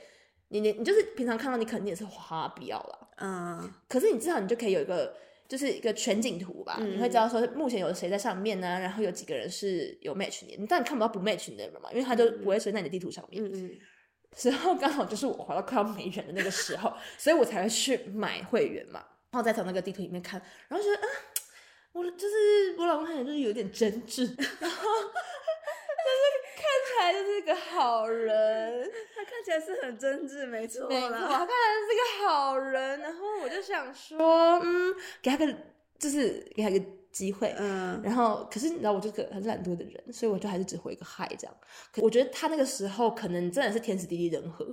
[0.48, 3.72] 你你你就是平常看到你肯定也是花不要了，嗯。
[3.88, 5.16] 可是你至少你就可以有一个，
[5.50, 13.44] 就是一个全景图吧，嗯、你会知道说目前有谁在上面呢、啊，然后有几个人是有 match 你，你当然看不到不 match 你的人嘛，因为他就不会存在你的地图上面。
[13.44, 13.78] 嗯嗯。
[14.36, 21.08] 时候刚好就是我滑到快要没人的那个时候，所以我才会去买会员嘛，然后再从那个地图里面看，然后觉得啊，
[21.90, 24.28] 我就是我老公看起来就是有点真挚，
[27.00, 35.54] 来就是个好人， 他看起来是很真挚，没错，没错，他看起来是个好人，然后我就想说， 嗯，给他个，
[35.98, 36.80] 就是给他个。
[37.12, 41.52] 机会，嗯，然后可是你知道我这个很懒惰的人，所以我就还是只回一个嗨这样。
[41.92, 44.64] 可我觉得他那个时候可能真的是天时地利人和，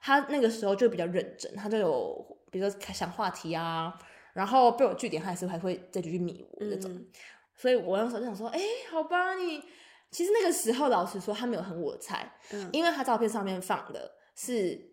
[0.00, 3.92] 他那个时候就比较认真，他就有比如说想话题啊，
[4.34, 6.88] 然后被我据点，他还是还会再继续迷我那种。
[6.92, 7.08] 嗯、
[7.56, 9.60] 所以我那时候就想说，哎，好吧，你
[10.10, 14.88] 其实那个时候老实说他没有很我的菜，嗯，因为他照片上面放的是。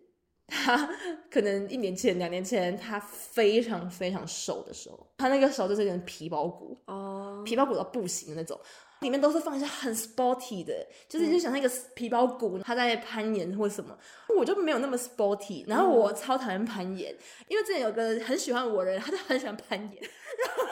[0.50, 0.88] 他
[1.30, 7.44] 可能一年前、两年前，他非常非常瘦的时候，他那个时候就是有点皮包骨哦，oh.
[7.44, 8.58] 皮包骨到不行的那种，
[9.00, 10.72] 里面都是放一些很 sporty 的，
[11.06, 13.94] 就是你就想那个皮包骨他在攀岩或什么，
[14.38, 17.14] 我就没有那么 sporty，然后我超讨厌攀岩，
[17.46, 20.64] 因为之前有个很喜欢我的人，他就很喜欢攀岩，然 后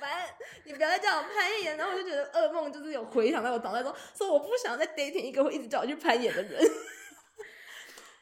[0.00, 0.34] 烦，
[0.64, 6.62] 你不要再叫我攀岩，然后我就觉得噩梦就是有回响在我脑袋中，说我不想再 dating 一个会一直叫我去攀岩的人。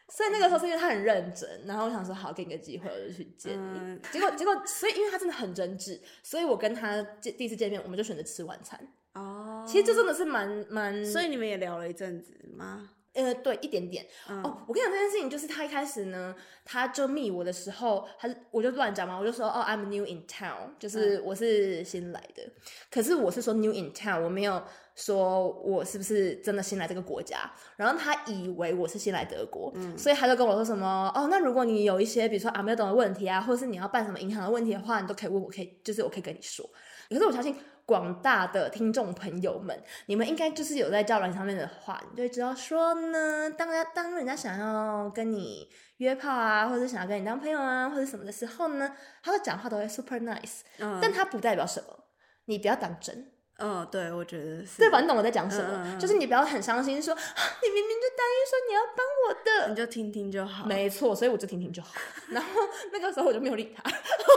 [0.08, 3.78] 所以那个时候是因为他很认真，然后我想说好，给你个机会，我就去见你。
[3.78, 8.80] 嗯、结果结果，所以因为他真的很真挚，所以我跟他见第一次见面，我们就选择吃晚餐。
[9.12, 11.04] 哦，其实这真的是蛮蛮。
[11.04, 12.88] 所以你们也聊了一阵子吗？
[13.16, 14.06] 呃，对，一点点。
[14.28, 22.42] 嗯、哦，我跟你讲这件事情，就是他一开始呢，他就密我的时候，他我就乱讲嘛，我就说哦，I'm new in town，就是我是新来的。
[22.44, 22.52] 嗯、
[22.90, 24.62] 可是我是说 new in town，我没有。
[24.98, 27.52] 说我是不是真的新来这个国家？
[27.76, 36.66] 然后他以为我是新来德国，嗯，所以他就跟我说什么哦，那如果你有一些比如说啊没有懂的问题啊，或者是你要办什么银行的问题的话，你都可以问我，可以就是我可以跟你说。
[37.10, 37.54] 可是我相信
[37.86, 45.68] 广大的听众朋友们，你们应该就是有在交流上面的话，你就会知道说呢，当人当人家想要跟你
[45.98, 52.04] 约炮啊，或者想要跟你当朋友啊，或者什么的时候呢，他的讲话都会 super nice，嗯，但他不代表什么，
[52.46, 53.30] 你不要当真。
[53.58, 54.78] 嗯，对，我觉得是。
[54.78, 55.00] 对吧？
[55.00, 55.96] 你懂我在讲什么？
[55.98, 57.22] 就是你不要很伤心说，说
[57.62, 60.66] 你明明就答应说你要帮我的，你就听听就好。
[60.66, 61.92] 没错，所以我就听听就好。
[62.28, 62.48] 然后
[62.92, 63.82] 那个时候我就没有理他，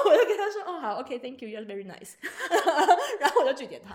[0.06, 2.14] 我就跟他说，哦，好，OK，Thank you，You're very nice。
[3.20, 3.94] 然后我就拒绝他。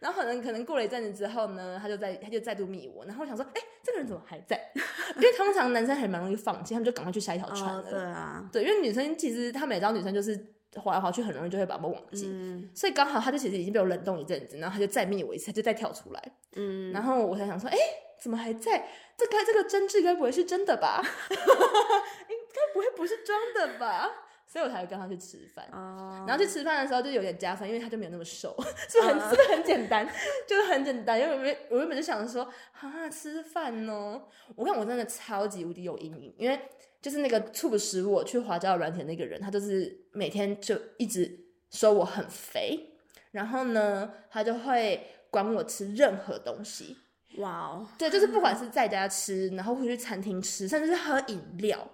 [0.00, 4.58] 然后可能可能过了一阵子之后呢，他就再他就再度密我，然后我想说，哎，这个人怎么还在？
[5.16, 7.80] 因为通常男生还蛮容易放弃，他们就赶快去下一条船了。
[7.80, 7.86] 哦。
[7.90, 10.53] 对啊，对，因为女生其实他们也知道女生就是。
[10.80, 17.82] 滑来滑去很容易就会把我忘记，嗯、所以刚好他就其实已经被我冷冻一阵子，然后他就再密我一次，他就再跳出来，嗯，然后我才想说，哎、欸，
[18.20, 18.88] 怎么还在？
[19.16, 21.00] 这该这个真挚该不会是真的吧？
[21.30, 24.10] 应该不会不是装的吧？
[24.46, 28.54] 所以我才会跟他去吃饭，哦、然后去吃饭的时候就有点加分，因为他就没有那么瘦，
[28.88, 30.06] 是不是很、哦、是不是很简单？
[30.46, 32.48] 就是很简单，因为我原我原本就想说，
[32.80, 34.22] 啊，吃饭哦，
[34.54, 36.60] 我看我真的超级无敌有阴影，因为。
[37.04, 41.30] 就是那个促使我去滑交软体的那个人，他就是每天就一直
[41.68, 42.94] 说我很肥，
[43.30, 46.96] 然后呢，他就会管我吃任何东西。
[47.36, 51.86] 哇哦，对，就是不管是在家吃，然后会去餐厅吃，甚至是喝饮料，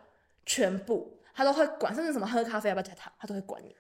[0.47, 3.75] 全部他都会管，甚至什么喝咖啡要不要加糖，他都会管你。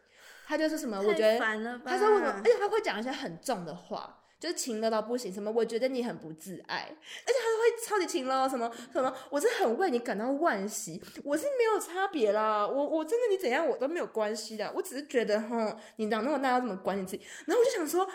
[0.47, 4.17] 他就是什么，我觉得他说为什么，而且他会讲一些很重的话。
[4.41, 18.09] 就是情勒到不行，什么我觉得你很不自爱，而且他都会超级情勒，什么什么，我是很为你感到惋惜，我是没有差别啦，我我真的你怎样我都没有关系的，我只是觉得哈，你长那么大要怎么管你自己，然后我就想说，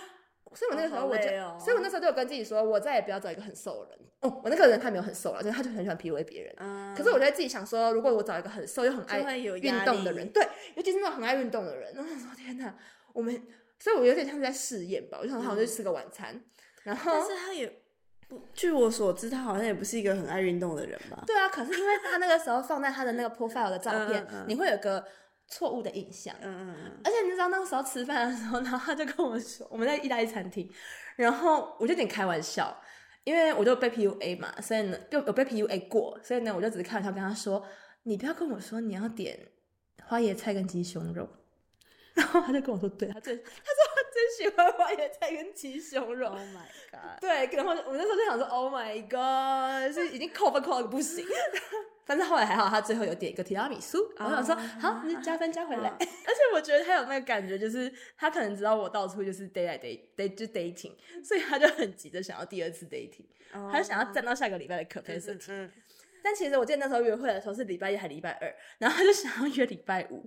[0.55, 12.75] 所以我那个时候我就，哦哦、所以我那时候就有跟自己说，我再也不要找一个很瘦的人哦，我那个人他没有很瘦了，就是他就很喜欢 PUA 别人，嗯、可是我在自己想说，如果我找一个很瘦又很爱运动的人，对，尤其是那种很爱运动的人，然后我说天哪，
[13.13, 13.45] 我们。
[13.77, 15.17] 所以，我有点像是在试验吧。
[15.21, 16.41] 我就想，好像去吃个晚餐，嗯、
[16.83, 17.67] 然后，但是他也
[18.29, 21.21] 不，据我所知，他好像也不是一个很爱运动的人吧？
[21.27, 25.05] 对啊，可是因为他那个时候放在他的那个 profile 的照片，嗯嗯嗯，你会有个
[25.47, 26.35] 错误的印象。
[26.41, 27.01] 嗯嗯嗯。
[27.03, 30.69] 而且你知道那个时候吃饭的时候，然后他就跟我说，我们在意大利餐厅，
[31.15, 32.75] 然后我就有点开玩笑，
[33.23, 37.65] 因为我就被 PUA 嘛，所以呢，就有被 PUA 过，所以呢，我就只是开玩笑跟他说，
[38.03, 39.37] 你不要跟我说你要点
[40.03, 41.27] 花椰菜跟鸡胸肉。
[42.15, 43.51] 然后他就跟我说，对，他最，他说
[43.93, 46.29] 他最喜欢花椰菜跟鸡胸肉。
[46.29, 47.19] Oh my god！
[47.19, 51.25] 对，然后我那时候就想说，Oh my god，是已经扣分扣到个不行。
[52.07, 53.97] 但是后来还好，他最后有点一个提拉米苏。
[54.17, 55.89] Oh, 我想说，好，你加分加回来。
[55.89, 56.01] Oh.
[56.01, 63.71] 而且我觉得他有那个感觉，就是他可能知道我到处就是 date 来 date date 就 dating，所以他就很急着想要第二次 dating，、oh.
[63.71, 65.69] 他就想要站到下个礼拜的 capacity。
[66.25, 70.25] 但其实我记得那时候约会的时候是礼拜一还礼拜二，然后他就想要约礼拜五。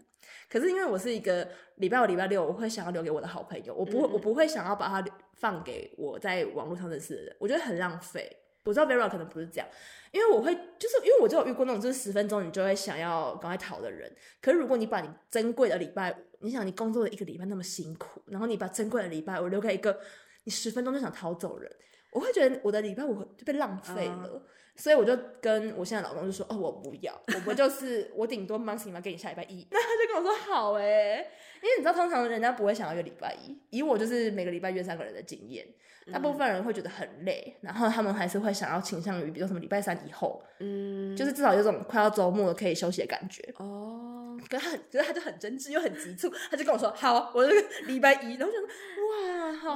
[0.49, 1.47] 可是因为我是一个
[1.79, 8.31] 礼拜五、礼拜六我会想要留给我的好朋友，我不会，嗯、我不会想要把它放给我在网络上认识的人，我觉得很浪费。
[8.65, 9.67] 我知道 Vera 可能不是这样，
[10.13, 14.15] 因为我会就是因为我就有遇过那种就是十分钟你就会想要赶快逃的人。
[14.41, 19.99] 可是如果你把你珍贵的礼拜五，你想你工作了一个礼拜那么辛苦，然后你把珍贵的礼拜五留给一个
[20.45, 21.73] 你十分钟就想逃走人，
[22.13, 24.31] 我会觉得我的礼拜五就被浪费了。
[24.35, 24.43] 嗯
[24.79, 29.67] 所以我就跟我现在老公就说：“哦，我不要，我不就是我顶多 monthly 嘛，给你下礼拜一。
[29.71, 31.29] ”那他就跟我说：“好诶，
[31.63, 33.57] 因为你知道，通常人家不会想要约礼拜一。
[33.71, 35.67] 以我就是每个礼拜约三个人的经验，
[36.13, 43.43] 大部分人会觉得很累，然后他们还是会想要倾向于，比如说什么礼拜三以后，嗯，就是至少有种快要周末可以休息的感觉。
[43.59, 48.69] 哦，可是他很，可是他就很真挚又很急促，他就跟我说：“好，我这个礼拜一。”然后我就说
[49.09, 49.75] ：“哇，好，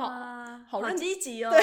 [0.69, 1.53] 好，好积极哦。”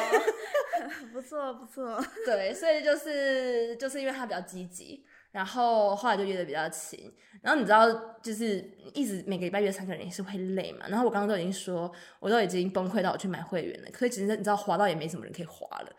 [1.12, 7.12] 不错不错， 对，所以就是就是因为他比较积极，然后后来就约的比较勤。
[7.42, 7.88] 然后你知道，
[8.22, 8.58] 就是
[8.94, 10.86] 一直每个礼拜约三个人也是会累嘛。
[10.90, 11.90] 然后我刚刚都已经说，
[12.20, 13.90] 我都已经崩溃到我去买会员了。
[13.92, 15.92] 可是其实你知道，滑到也没什么人可以滑了，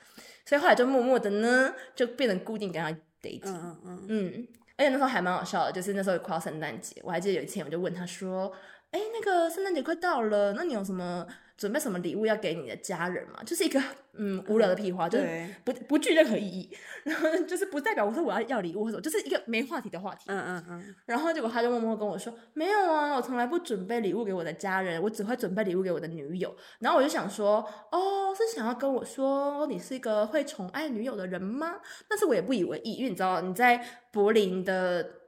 [0.45, 2.91] 所以后来就默默的呢，就变成固定跟他
[3.23, 3.41] dating。
[3.45, 8.53] 嗯嗯嗯嗯，而且那时候还蛮好笑的，就是那时候快要圣诞节，我还记得有一天我就问他说
[8.93, 11.27] ：“哎，那个圣诞节快到了，那你有什么？”
[11.61, 13.41] 准备什么礼物要给你的家人嘛？
[13.45, 13.79] 就是一个
[14.15, 20.25] 嗯无聊的屁话，嗯、就是不不具任何意义，然后就是不代表我说我要要礼物或者就是一个没话题的话题。
[20.29, 20.95] 嗯嗯嗯。
[21.05, 31.77] 然后结果他就默默跟我说：“没有啊，我从来不准备礼物给我的家人，我只会准备礼物给我的女友。”然后我就想说：“哦，是想要跟我说你是一个会宠爱女友的人吗？”
[32.09, 35.20] 但是我也不以为意，因为你知道你在柏林的。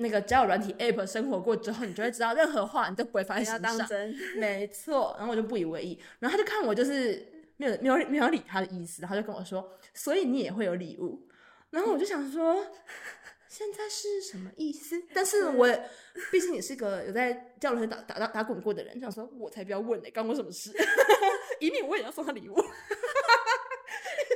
[0.00, 3.60] 那个交友软体 App 生活过之后，你就会知道任何话你都不会放在心上。
[3.62, 5.14] 当真，没错。
[5.18, 11.28] 然后我就不以为意，然后他就看我就是没有没有没有理他的意思，然后就跟我说：“所以你也会有礼物。”
[11.70, 12.64] 然后我就想说，
[13.48, 15.02] 现在是什么意思？
[15.12, 15.68] 但是我
[16.30, 20.72] 毕竟也是个有在交友软体打打打打滚过的人，就想说我才不要问呢、欸，关我什么事？
[21.60, 22.56] 以免我也要送他礼物。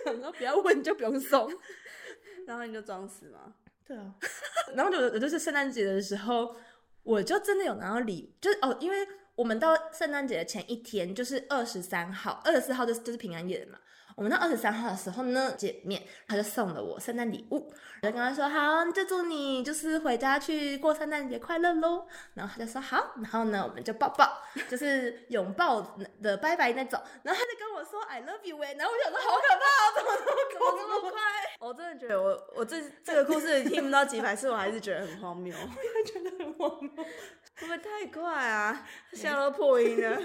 [0.04, 1.48] 然后不要问就不用送，
[2.46, 3.54] 然后你就装死吗？
[3.92, 4.14] 对啊，
[4.74, 6.56] 然后就就是圣诞节的时候，
[7.02, 13.78] 我就真的有拿到礼，就是哦，因为我们到圣诞节的前一天就是二十三号，二十四号就是就是平安夜的嘛。
[14.16, 22.06] 我们到二十三号的时候呢，见面，他就送了我圣诞礼物，我就跟他说好，就祝你就是回家去过圣诞节快乐喽。
[22.34, 25.80] 然后他就说好，然后呢，我们就抱抱， 就是拥抱
[26.22, 27.00] 的拜拜那种。
[27.22, 31.20] 然后他就跟我说 I love you 哎，然后我想说好可怕，怎么这么怎么这么快？
[31.60, 38.86] 我真的觉得我我这这个故事听不到几百次，我还是觉得很荒谬， 我也觉得很荒谬，会不会太快啊？
[39.12, 40.18] 笑到破音了。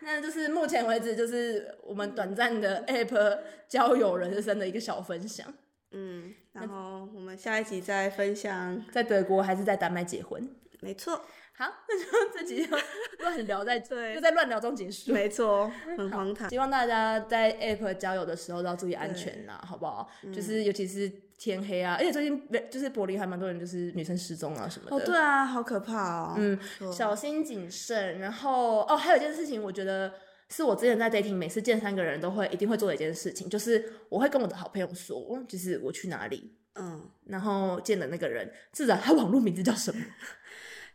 [0.00, 3.38] 那就是目前为止，就是我们短暂的 App
[3.68, 5.52] 交友人生的一个小分享。
[5.92, 10.48] 嗯，然后我们下一集再分享在德国还是在丹麦结婚。
[10.80, 11.24] 没错。
[11.58, 12.76] 好，那就这集就
[13.20, 15.10] 乱聊在这，就在乱聊中结束。
[15.10, 16.50] 没错，很荒唐。
[16.50, 20.06] 希望大家在 App 交友的时候都要注意安全呐，好不好？
[20.22, 24.96] 嗯、就是尤其是天黑啊，而且最近就是柏林还蛮多人就是女生失踪啊什么的。
[24.96, 26.34] 哦，对啊，好可怕哦。
[26.38, 26.58] 嗯，
[26.90, 28.18] 小心谨慎。
[28.18, 30.12] 然后哦，还有一件事情，我觉得
[30.48, 40.02] 是我之前在 dating 每次见三个人都会一定会做的一件事情，就是我会跟我的好朋友说，就是我去哪里，嗯，然后见的那个人，至少他网络名字叫什么。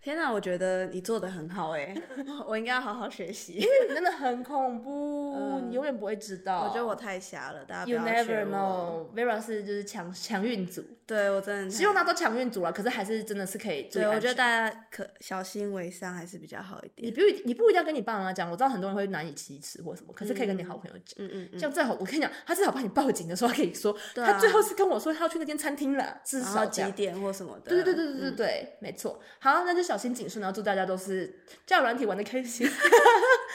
[0.02, 1.95] 天哪，我觉得你做的很好哎，
[2.47, 6.64] 我应该要好好学习，因为你真的很恐怖， 嗯、你永远不会知道。
[6.64, 9.06] 我觉得我太瞎了，大家不 You never know。
[9.16, 13.89] Vera 是就是强强运组，对我真的希望他都强运组了，可是还是真的是可以。
[13.91, 17.05] 对，我觉得大家可小心为上还是比较好一点。
[17.05, 21.16] 你不你不一定要跟你爸妈讲，我知道很多人会难以启齿或什么，可是可以跟你好朋友讲。
[21.18, 21.59] 嗯嗯嗯。
[21.59, 27.72] 像最好我跟你讲，他至少帮你报警的时候可以说，他最后是跟我说他要去那间餐厅了，至少几点或什么的。
[27.72, 29.20] 对对对对对对对，没错。
[29.39, 32.66] 好，那就小心谨慎，然后祝大家都是交友软体玩的开心。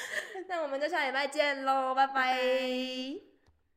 [0.46, 3.35] 那我们就下礼拜见喽，拜拜。